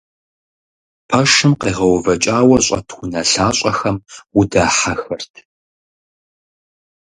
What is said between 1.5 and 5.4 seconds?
къегъэувэкӀауэ щӀэт унэлъащӀэхэм удахьэхырт.